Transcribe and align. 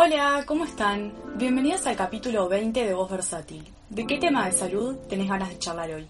Hola, 0.00 0.44
¿cómo 0.46 0.64
están? 0.64 1.12
Bienvenidos 1.34 1.84
al 1.88 1.96
capítulo 1.96 2.48
20 2.48 2.86
de 2.86 2.94
Voz 2.94 3.10
Versátil. 3.10 3.64
¿De 3.90 4.06
qué 4.06 4.18
tema 4.18 4.46
de 4.46 4.52
salud 4.52 4.94
tenés 5.08 5.28
ganas 5.28 5.48
de 5.48 5.58
charlar 5.58 5.90
hoy? 5.90 6.08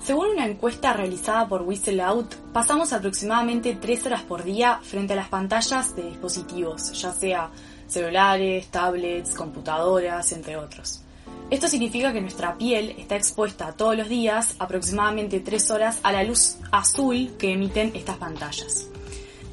Según 0.00 0.30
una 0.30 0.46
encuesta 0.48 0.94
realizada 0.94 1.46
por 1.46 1.62
Whistle 1.62 2.02
Out, 2.02 2.34
pasamos 2.52 2.92
aproximadamente 2.92 3.78
3 3.80 4.06
horas 4.06 4.22
por 4.22 4.42
día 4.42 4.80
frente 4.82 5.12
a 5.12 5.16
las 5.16 5.28
pantallas 5.28 5.94
de 5.94 6.02
dispositivos, 6.02 6.90
ya 7.00 7.12
sea 7.12 7.52
celulares, 7.86 8.68
tablets, 8.68 9.34
computadoras, 9.34 10.32
entre 10.32 10.56
otros. 10.56 11.02
Esto 11.50 11.68
significa 11.68 12.12
que 12.12 12.20
nuestra 12.20 12.56
piel 12.56 12.94
está 12.98 13.16
expuesta 13.16 13.72
todos 13.72 13.96
los 13.96 14.08
días 14.08 14.56
aproximadamente 14.58 15.40
3 15.40 15.70
horas 15.70 16.00
a 16.02 16.10
la 16.10 16.24
luz 16.24 16.56
azul 16.70 17.32
que 17.38 17.52
emiten 17.52 17.92
estas 17.94 18.16
pantallas. 18.16 18.88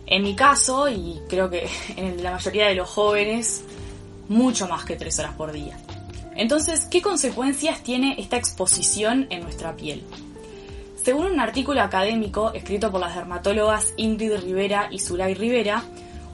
En 0.05 0.23
mi 0.23 0.33
caso, 0.35 0.88
y 0.89 1.19
creo 1.27 1.50
que 1.50 1.69
en 1.97 2.23
la 2.23 2.31
mayoría 2.31 2.67
de 2.67 2.75
los 2.75 2.89
jóvenes, 2.89 3.63
mucho 4.30 4.67
más 4.67 4.85
que 4.85 4.95
3 4.95 5.19
horas 5.19 5.33
por 5.35 5.52
día. 5.52 5.77
Entonces, 6.35 6.85
¿qué 6.85 7.02
consecuencias 7.02 7.83
tiene 7.83 8.16
esta 8.17 8.38
exposición 8.38 9.27
en 9.30 9.44
nuestra 9.44 9.75
piel? 9.75 10.03
Según 11.03 11.25
un 11.25 11.39
artículo 11.41 11.81
académico 11.81 12.53
escrito 12.53 12.91
por 12.91 13.02
las 13.02 13.16
dermatólogas 13.16 13.94
Ingrid 13.97 14.38
Rivera 14.38 14.88
y 14.89 15.00
Zulay 15.00 15.33
Rivera, 15.33 15.83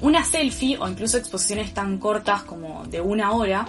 una 0.01 0.23
selfie 0.23 0.77
o 0.79 0.87
incluso 0.87 1.17
exposiciones 1.17 1.73
tan 1.73 1.97
cortas 1.97 2.43
como 2.43 2.85
de 2.85 3.01
una 3.01 3.31
hora 3.31 3.65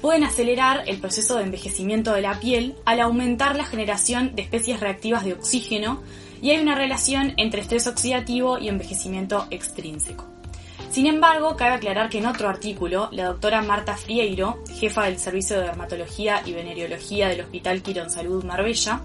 pueden 0.00 0.24
acelerar 0.24 0.84
el 0.86 0.98
proceso 0.98 1.36
de 1.36 1.44
envejecimiento 1.44 2.12
de 2.12 2.22
la 2.22 2.38
piel 2.38 2.76
al 2.84 3.00
aumentar 3.00 3.56
la 3.56 3.64
generación 3.64 4.34
de 4.34 4.42
especies 4.42 4.80
reactivas 4.80 5.24
de 5.24 5.32
oxígeno 5.32 6.02
y 6.40 6.50
hay 6.50 6.60
una 6.60 6.74
relación 6.74 7.34
entre 7.36 7.60
estrés 7.60 7.86
oxidativo 7.86 8.58
y 8.58 8.68
envejecimiento 8.68 9.46
extrínseco. 9.50 10.24
Sin 10.90 11.06
embargo, 11.06 11.56
cabe 11.56 11.74
aclarar 11.74 12.08
que 12.08 12.18
en 12.18 12.26
otro 12.26 12.48
artículo, 12.48 13.08
la 13.12 13.26
doctora 13.26 13.60
Marta 13.60 13.96
Frieiro, 13.96 14.62
jefa 14.78 15.04
del 15.04 15.18
Servicio 15.18 15.56
de 15.56 15.64
Dermatología 15.64 16.42
y 16.46 16.52
Venereología 16.52 17.28
del 17.28 17.42
Hospital 17.42 17.82
Quirón 17.82 18.10
Salud 18.10 18.42
Marbella, 18.44 19.02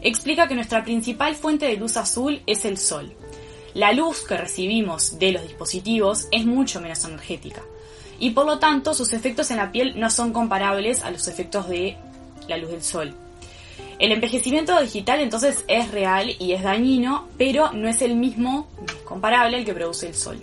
explica 0.00 0.48
que 0.48 0.54
nuestra 0.54 0.84
principal 0.84 1.34
fuente 1.34 1.66
de 1.66 1.76
luz 1.76 1.96
azul 1.96 2.40
es 2.46 2.64
el 2.64 2.78
sol. 2.78 3.12
La 3.78 3.92
luz 3.92 4.22
que 4.22 4.36
recibimos 4.36 5.20
de 5.20 5.30
los 5.30 5.44
dispositivos 5.44 6.26
es 6.32 6.44
mucho 6.44 6.80
menos 6.80 7.04
energética 7.04 7.62
y 8.18 8.30
por 8.30 8.44
lo 8.44 8.58
tanto 8.58 8.92
sus 8.92 9.12
efectos 9.12 9.52
en 9.52 9.58
la 9.58 9.70
piel 9.70 10.00
no 10.00 10.10
son 10.10 10.32
comparables 10.32 11.04
a 11.04 11.12
los 11.12 11.28
efectos 11.28 11.68
de 11.68 11.96
la 12.48 12.56
luz 12.56 12.72
del 12.72 12.82
sol. 12.82 13.14
El 14.00 14.10
envejecimiento 14.10 14.80
digital 14.80 15.20
entonces 15.20 15.64
es 15.68 15.92
real 15.92 16.34
y 16.40 16.54
es 16.54 16.64
dañino, 16.64 17.28
pero 17.38 17.70
no 17.72 17.86
es 17.86 18.02
el 18.02 18.16
mismo, 18.16 18.66
comparable 19.04 19.58
al 19.58 19.64
que 19.64 19.74
produce 19.74 20.08
el 20.08 20.16
sol. 20.16 20.40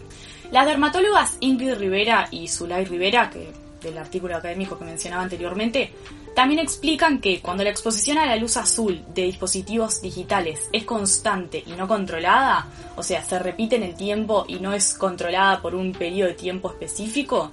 Las 0.53 0.65
dermatólogas 0.65 1.35
Ingrid 1.41 1.73
Rivera 1.73 2.29
y 2.31 2.47
Zulay 2.47 2.85
Rivera, 2.85 3.29
que 3.29 3.51
del 3.89 3.97
artículo 3.97 4.35
académico 4.35 4.77
que 4.77 4.85
mencionaba 4.85 5.23
anteriormente, 5.23 5.91
también 6.35 6.59
explican 6.59 7.19
que 7.19 7.39
cuando 7.39 7.63
la 7.63 7.69
exposición 7.69 8.17
a 8.17 8.25
la 8.25 8.35
luz 8.35 8.57
azul 8.57 9.01
de 9.13 9.23
dispositivos 9.23 10.01
digitales 10.01 10.69
es 10.73 10.83
constante 10.83 11.63
y 11.65 11.71
no 11.71 11.87
controlada, 11.87 12.67
o 12.97 13.03
sea, 13.03 13.23
se 13.23 13.39
repite 13.39 13.77
en 13.77 13.83
el 13.83 13.95
tiempo 13.95 14.45
y 14.47 14.59
no 14.59 14.73
es 14.73 14.95
controlada 14.95 15.61
por 15.61 15.75
un 15.75 15.93
periodo 15.93 16.27
de 16.27 16.35
tiempo 16.35 16.69
específico, 16.69 17.51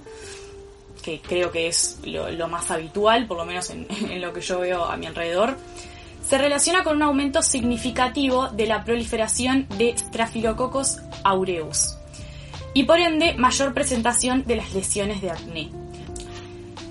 que 1.01 1.21
creo 1.21 1.49
que 1.49 1.67
es 1.67 1.99
lo, 2.03 2.47
más 2.49 2.71
habitual, 2.71 3.25
por 3.25 3.37
lo 3.37 3.45
menos 3.45 3.69
en, 3.71 3.87
lo 4.21 4.33
que 4.33 4.41
yo 4.41 4.59
veo 4.59 4.83
a 4.83 4.97
mi 4.97 5.05
alrededor, 5.05 5.57
se 6.21 6.37
relaciona 6.37 6.83
con 6.83 6.97
un 6.97 7.03
aumento 7.03 7.41
significativo 7.41 8.49
de 8.49 8.65
la 8.65 8.83
proliferación 8.83 9.65
de 9.77 9.97
Staphylococcus 9.97 10.99
aureus 11.23 11.95
y 12.73 12.83
por 12.83 12.99
ende 12.99 13.33
mayor 13.35 13.73
presentación 13.73 14.43
de 14.45 14.57
las 14.57 14.73
lesiones 14.73 15.21
de 15.21 15.31
acné. 15.31 15.82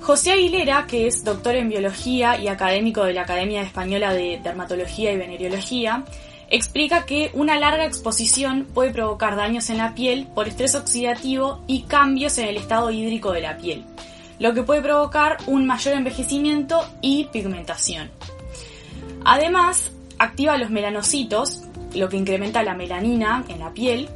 José 0.02 0.32
Aguilera, 0.32 0.86
que 0.88 1.06
es 1.06 1.22
doctor 1.22 1.54
en 1.54 1.68
biología 1.68 2.36
y 2.36 2.48
académico 2.48 3.04
de 3.04 3.12
la 3.12 3.22
Academia 3.22 3.62
Española 3.62 4.12
de 4.12 4.40
Dermatología 4.42 5.12
y 5.12 5.16
Venereología, 5.16 6.02
explica 6.50 7.06
que 7.06 7.30
una 7.34 7.56
larga 7.56 7.86
exposición 7.86 8.66
puede 8.74 8.90
provocar 8.90 9.36
daños 9.36 9.70
en 9.70 9.78
la 9.78 9.94
piel 9.94 10.26
por 10.34 10.48
estrés 10.48 10.74
oxidativo 10.74 11.60
y 11.68 11.82
cambios 11.82 12.36
en 12.38 12.48
el 12.48 12.56
estado 12.56 12.90
hídrico 12.90 13.30
de 13.30 13.42
la 13.42 13.56
piel, 13.58 13.84
lo 14.40 14.52
que 14.54 14.64
puede 14.64 14.82
provocar 14.82 15.38
un 15.46 15.66
mayor 15.66 15.94
envejecimiento 15.94 16.84
y 17.00 17.26
pigmentación. 17.26 18.10
Además, 19.24 19.92
activa 20.19 20.58
los 20.58 20.70
melanocitos, 20.70 21.62
lo 21.94 22.08
que 22.08 22.16
incrementa 22.16 22.64
la 22.64 22.74
melanina 22.74 23.44
en 23.48 23.60
la 23.60 23.70
piel, 23.70 24.08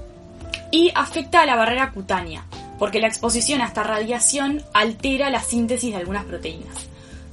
y 0.73 0.91
afecta 0.97 1.43
a 1.43 1.47
la 1.47 1.55
barrera 1.55 1.93
cutánea, 1.93 2.45
porque 2.79 3.01
la 3.01 3.09
exposición 3.09 3.61
a 3.61 3.67
esta 3.67 3.83
radiación 3.83 4.63
altera 4.73 5.31
la 5.31 5.43
síntesis 5.43 5.91
de 5.91 5.97
algunas 5.97 6.25
proteínas. 6.25 6.87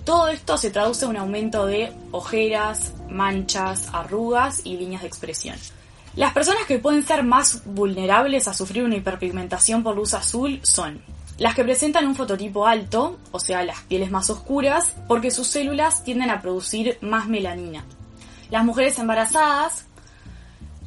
Todo 0.05 0.27
esto 0.27 0.57
se 0.57 0.69
traduce 0.69 1.05
en 1.05 1.11
un 1.11 1.17
aumento 1.17 1.65
de 1.65 1.91
ojeras, 2.11 2.93
manchas, 3.09 3.89
arrugas 3.93 4.61
y 4.65 4.77
líneas 4.77 5.01
de 5.01 5.07
expresión. 5.07 5.55
Las 6.15 6.33
personas 6.33 6.65
que 6.65 6.77
pueden 6.77 7.05
ser 7.05 7.23
más 7.23 7.63
vulnerables 7.65 8.47
a 8.47 8.53
sufrir 8.53 8.83
una 8.83 8.97
hiperpigmentación 8.97 9.81
por 9.81 9.95
luz 9.95 10.13
azul 10.13 10.59
son 10.63 11.01
las 11.37 11.55
que 11.55 11.63
presentan 11.63 12.05
un 12.05 12.15
fototipo 12.15 12.67
alto, 12.67 13.17
o 13.31 13.39
sea, 13.39 13.63
las 13.63 13.81
pieles 13.81 14.11
más 14.11 14.29
oscuras, 14.29 14.93
porque 15.07 15.31
sus 15.31 15.47
células 15.47 16.03
tienden 16.03 16.29
a 16.29 16.41
producir 16.41 16.99
más 17.01 17.27
melanina. 17.27 17.83
Las 18.51 18.63
mujeres 18.63 18.99
embarazadas, 18.99 19.85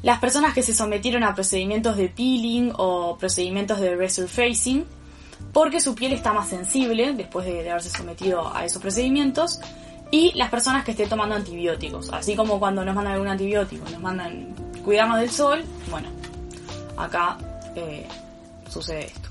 las 0.07 0.19
personas 0.19 0.53
que 0.53 0.63
se 0.63 0.73
sometieron 0.73 1.25
a 1.25 1.35
procedimientos 1.35 1.97
de 1.97 2.07
peeling 2.07 2.71
o 2.77 3.17
procedimientos 3.17 3.81
de 3.81 3.93
resurfacing, 3.93 4.85
porque 5.51 5.81
su 5.81 5.95
piel 5.95 6.13
está 6.13 6.31
más 6.31 6.47
sensible 6.47 7.11
después 7.11 7.45
de, 7.45 7.69
haberse 7.69 7.89
sometido 7.89 8.55
a 8.55 8.63
esos 8.63 8.81
procedimientos, 8.81 9.59
y 10.09 10.31
las 10.35 10.49
personas 10.49 10.85
que 10.85 10.91
estén 10.91 11.09
tomando 11.09 11.35
antibióticos, 11.35 12.09
así 12.13 12.37
como 12.37 12.57
cuando 12.57 12.85
nos 12.85 12.95
mandan 12.95 13.15
algún 13.15 13.27
antibiótico, 13.27 13.83
nos 13.89 13.99
mandan 13.99 14.55
cuidarnos 14.85 15.19
del 15.19 15.29
sol, 15.29 15.65
bueno, 15.91 16.07
acá 16.95 17.37
eh, 17.75 18.07
sucede 18.69 19.07
esto. 19.07 19.27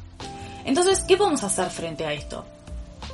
Entonces, 0.66 1.00
¿qué 1.08 1.16
podemos 1.16 1.42
hacer 1.42 1.70
frente 1.70 2.04
a 2.04 2.12
esto? 2.12 2.44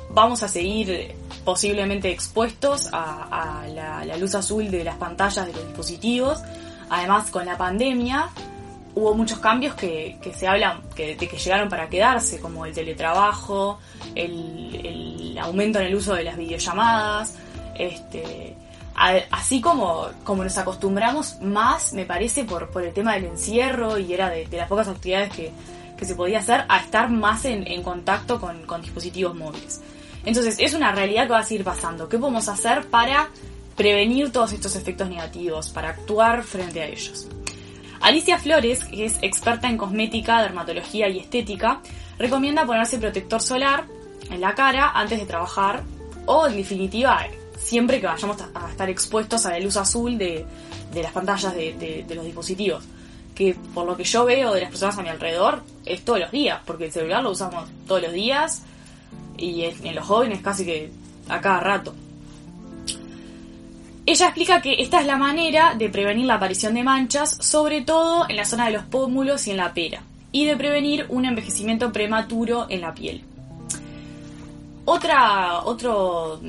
Vamos 0.09 0.43
a 0.43 0.49
seguir 0.49 1.15
posiblemente 1.45 2.11
expuestos 2.11 2.89
a, 2.91 3.63
la 3.73 4.17
luz 4.17 4.35
azul 4.35 4.69
de 4.69 4.83
las 4.83 4.97
pantallas 4.97 5.47
de 5.47 5.53
los 5.53 5.65
dispositivos, 5.65 6.43
Además, 6.93 7.31
con 7.31 7.43
la 7.45 7.57
pandemia 7.57 8.29
hubo 8.93 9.15
muchos 9.15 9.39
cambios 9.39 9.73
que, 9.73 10.19
se 10.37 10.47
hablan 10.47 10.81
que, 10.95 11.15
llegaron 11.15 11.67
para 11.67 11.89
quedarse, 11.89 12.39
como 12.39 12.67
el 12.67 12.73
teletrabajo, 12.73 13.79
el, 14.13 15.35
aumento 15.41 15.79
en 15.79 15.87
el 15.87 15.95
uso 15.95 16.13
de 16.13 16.23
las 16.23 16.37
videollamadas, 16.37 17.35
este, 17.73 18.55
así 19.31 19.59
como, 19.59 20.07
como 20.23 20.43
nos 20.43 20.55
acostumbramos 20.59 21.41
más, 21.41 21.93
me 21.93 22.05
parece, 22.05 22.43
por, 22.43 22.69
el 22.83 22.93
tema 22.93 23.15
del 23.15 23.25
encierro 23.25 23.97
y 23.97 24.13
era 24.13 24.29
de, 24.29 24.47
las 24.51 24.69
pocas 24.69 24.87
actividades 24.87 25.33
que, 25.33 25.51
se 26.05 26.15
podía 26.15 26.39
hacer, 26.39 26.65
a 26.67 26.79
estar 26.79 27.09
más 27.09 27.45
en, 27.45 27.81
contacto 27.81 28.39
con, 28.39 28.65
con 28.67 28.81
dispositivos 28.81 29.33
móviles. 29.33 29.81
Entonces, 30.25 30.57
es 30.59 30.73
una 30.73 30.91
realidad 30.91 31.23
que 31.23 31.31
va 31.31 31.39
a 31.39 31.43
seguir 31.43 31.63
pasando. 31.63 32.09
¿Qué 32.09 32.19
podemos 32.19 32.49
hacer 32.49 32.85
para 32.87 33.29
prevenir 33.75 34.31
todos 34.31 34.53
estos 34.53 34.75
efectos 34.75 35.09
negativos, 35.09 35.69
para 35.69 35.89
actuar 35.89 36.43
frente 36.43 36.81
a 36.81 36.87
ellos. 36.87 37.27
Alicia 38.01 38.37
Flores, 38.37 38.83
que 38.83 39.05
es 39.05 39.17
experta 39.21 39.69
en 39.69 39.77
cosmética, 39.77 40.41
dermatología 40.41 41.07
y 41.07 41.19
estética, 41.19 41.81
recomienda 42.17 42.65
ponerse 42.65 42.97
protector 42.97 43.41
solar 43.41 43.85
en 44.29 44.41
la 44.41 44.53
cara 44.53 44.91
antes 44.93 45.19
de 45.19 45.25
trabajar 45.25 45.83
o, 46.25 46.47
en 46.47 46.57
definitiva, 46.57 47.25
siempre 47.57 47.99
que 47.99 48.07
vayamos 48.07 48.37
a 48.53 48.69
estar 48.69 48.89
expuestos 48.89 49.45
a 49.45 49.51
la 49.51 49.59
luz 49.59 49.77
azul 49.77 50.17
de, 50.17 50.45
las 50.93 51.11
pantallas 51.11 51.55
de, 51.55 52.05
los 52.13 52.25
dispositivos. 52.25 52.83
Que 53.33 53.55
por 53.73 53.85
lo 53.85 53.97
que 53.97 54.03
yo 54.03 54.25
veo 54.25 54.53
de 54.53 54.61
las 54.61 54.69
personas 54.69 54.97
a 54.97 55.01
mi 55.01 55.09
alrededor 55.09 55.63
es 55.85 56.03
todos 56.03 56.19
los 56.19 56.31
días, 56.31 56.59
porque 56.65 56.85
el 56.85 56.91
celular 56.91 57.23
lo 57.23 57.31
usamos 57.31 57.67
todos 57.87 58.01
los 58.01 58.11
días 58.11 58.63
y 59.37 59.63
en 59.63 59.95
los 59.95 60.05
jóvenes 60.05 60.41
casi 60.41 60.65
que 60.65 60.91
a 61.29 61.41
cada 61.41 61.59
rato. 61.61 61.95
Ella 64.05 64.25
explica 64.25 64.61
que 64.61 64.81
esta 64.81 64.99
es 64.99 65.07
la 65.07 65.15
manera 65.15 65.75
de 65.75 65.89
prevenir 65.89 66.25
la 66.25 66.35
aparición 66.35 66.73
de 66.73 66.83
manchas, 66.83 67.37
sobre 67.39 67.81
todo 67.81 68.27
en 68.27 68.35
la 68.35 68.43
zona 68.43 68.65
de 68.65 68.73
los 68.73 68.83
pómulos 68.83 69.47
y 69.47 69.51
en 69.51 69.57
la 69.57 69.73
pera, 69.73 70.03
y 70.33 70.45
de 70.45 70.57
prevenir 70.57 71.05
un 71.07 71.23
envejecimiento 71.23 71.93
prematuro 71.93 72.65
en 72.69 72.81
la 72.81 72.93
piel. 72.93 73.23
Otra, 74.83 75.61
otra 75.61 76.39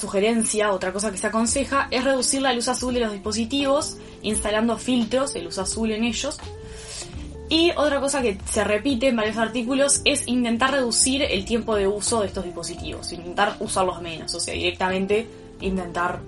sugerencia, 0.00 0.72
otra 0.72 0.92
cosa 0.92 1.10
que 1.10 1.18
se 1.18 1.26
aconseja 1.26 1.88
es 1.90 2.04
reducir 2.04 2.40
la 2.40 2.52
luz 2.52 2.68
azul 2.68 2.94
de 2.94 3.00
los 3.00 3.12
dispositivos 3.12 3.96
instalando 4.22 4.78
filtros 4.78 5.34
de 5.34 5.42
luz 5.42 5.58
azul 5.58 5.90
en 5.90 6.04
ellos. 6.04 6.38
Y 7.50 7.70
otra 7.76 8.00
cosa 8.00 8.20
que 8.20 8.38
se 8.46 8.62
repite 8.62 9.08
en 9.08 9.16
varios 9.16 9.38
artículos 9.38 10.02
es 10.04 10.28
intentar 10.28 10.72
reducir 10.72 11.22
el 11.22 11.44
tiempo 11.44 11.74
de 11.74 11.86
uso 11.86 12.20
de 12.20 12.26
estos 12.26 12.44
dispositivos, 12.44 13.12
intentar 13.12 13.56
usarlos 13.60 14.02
menos, 14.02 14.34
o 14.34 14.40
sea, 14.40 14.52
directamente 14.52 15.26
intentar 15.60 16.20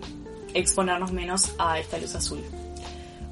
exponernos 0.55 1.13
menos 1.13 1.55
a 1.59 1.79
esta 1.79 1.99
luz 1.99 2.15
azul. 2.15 2.41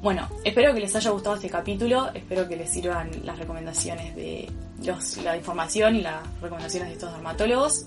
Bueno, 0.01 0.29
espero 0.45 0.73
que 0.73 0.79
les 0.79 0.95
haya 0.95 1.09
gustado 1.09 1.35
este 1.35 1.49
capítulo, 1.49 2.09
espero 2.13 2.47
que 2.47 2.55
les 2.55 2.69
sirvan 2.69 3.09
las 3.23 3.37
recomendaciones 3.37 4.15
de 4.15 4.49
la 5.23 5.35
información 5.35 5.95
y 5.97 6.01
las 6.01 6.21
recomendaciones 6.41 6.89
de 6.89 6.93
estos 6.93 7.11
dermatólogos. 7.11 7.85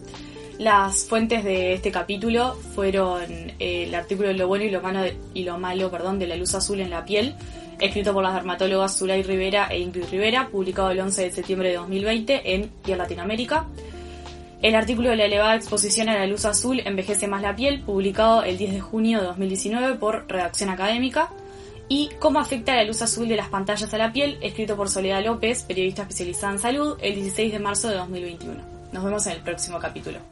Las 0.58 1.06
fuentes 1.06 1.42
de 1.42 1.72
este 1.72 1.90
capítulo 1.90 2.54
fueron 2.74 3.22
eh, 3.58 3.84
el 3.84 3.94
artículo 3.94 4.28
de 4.28 4.34
lo 4.34 4.46
bueno 4.46 4.64
y 4.64 4.70
lo 4.70 4.82
malo, 4.82 5.10
y 5.32 5.44
lo 5.44 5.58
malo 5.58 5.90
perdón, 5.90 6.18
de 6.18 6.26
la 6.26 6.36
luz 6.36 6.54
azul 6.54 6.80
en 6.80 6.90
la 6.90 7.04
piel, 7.04 7.34
escrito 7.82 8.14
por 8.14 8.22
las 8.22 8.34
dermatólogas 8.34 8.96
Zulay 8.96 9.22
Rivera 9.22 9.66
e 9.68 9.80
Ingrid 9.80 10.08
Rivera, 10.10 10.48
publicado 10.48 10.90
el 10.90 11.00
11 11.00 11.22
de 11.24 11.30
septiembre 11.32 11.70
de 11.70 11.76
2020 11.76 12.54
en 12.54 12.68
Piel 12.84 12.98
Latinoamérica. 12.98 13.66
El 14.62 14.76
artículo 14.76 15.10
de 15.10 15.16
la 15.16 15.24
elevada 15.24 15.56
exposición 15.56 16.08
a 16.08 16.14
la 16.14 16.26
luz 16.26 16.44
azul 16.44 16.80
envejece 16.84 17.26
más 17.26 17.42
la 17.42 17.56
piel, 17.56 17.82
publicado 17.82 18.44
el 18.44 18.56
10 18.56 18.74
de 18.74 18.80
junio 18.80 19.20
de 19.20 19.26
2019 19.26 19.96
por 19.96 20.26
Redacción 20.28 20.70
Académica. 20.70 21.30
Y 21.88 22.10
cómo 22.20 22.38
afecta 22.38 22.76
la 22.76 22.84
luz 22.84 23.02
azul 23.02 23.28
de 23.28 23.36
las 23.36 23.48
pantallas 23.48 23.92
a 23.92 23.98
la 23.98 24.12
piel, 24.12 24.38
escrito 24.40 24.76
por 24.76 24.88
Soledad 24.88 25.24
López, 25.24 25.64
periodista 25.64 26.02
especializada 26.02 26.52
en 26.52 26.58
salud, 26.60 26.96
el 27.02 27.16
16 27.16 27.52
de 27.52 27.58
marzo 27.58 27.88
de 27.88 27.96
2021. 27.96 28.54
Nos 28.92 29.04
vemos 29.04 29.26
en 29.26 29.32
el 29.32 29.40
próximo 29.40 29.80
capítulo. 29.80 30.31